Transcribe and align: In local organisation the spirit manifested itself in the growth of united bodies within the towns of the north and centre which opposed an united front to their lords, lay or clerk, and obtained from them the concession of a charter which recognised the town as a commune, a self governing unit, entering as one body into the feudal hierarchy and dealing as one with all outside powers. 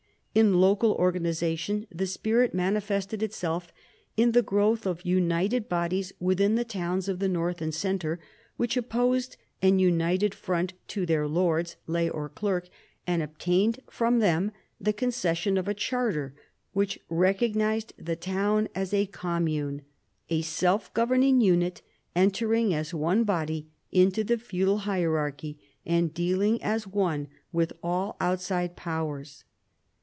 In 0.33 0.61
local 0.61 0.93
organisation 0.93 1.87
the 1.93 2.07
spirit 2.07 2.53
manifested 2.53 3.21
itself 3.21 3.73
in 4.15 4.31
the 4.31 4.41
growth 4.41 4.85
of 4.85 5.03
united 5.05 5.67
bodies 5.67 6.13
within 6.21 6.55
the 6.55 6.63
towns 6.63 7.09
of 7.09 7.19
the 7.19 7.27
north 7.27 7.61
and 7.61 7.73
centre 7.75 8.17
which 8.55 8.77
opposed 8.77 9.35
an 9.61 9.77
united 9.79 10.33
front 10.33 10.71
to 10.87 11.05
their 11.05 11.27
lords, 11.27 11.75
lay 11.85 12.09
or 12.09 12.29
clerk, 12.29 12.69
and 13.05 13.21
obtained 13.21 13.81
from 13.89 14.19
them 14.19 14.53
the 14.79 14.93
concession 14.93 15.57
of 15.57 15.67
a 15.67 15.73
charter 15.73 16.33
which 16.71 16.97
recognised 17.09 17.91
the 17.97 18.15
town 18.15 18.69
as 18.73 18.93
a 18.93 19.07
commune, 19.07 19.81
a 20.29 20.41
self 20.43 20.93
governing 20.93 21.41
unit, 21.41 21.81
entering 22.15 22.73
as 22.73 22.93
one 22.93 23.25
body 23.25 23.67
into 23.91 24.23
the 24.23 24.37
feudal 24.37 24.77
hierarchy 24.87 25.59
and 25.85 26.13
dealing 26.13 26.57
as 26.63 26.87
one 26.87 27.27
with 27.51 27.73
all 27.83 28.15
outside 28.21 28.77
powers. 28.77 29.43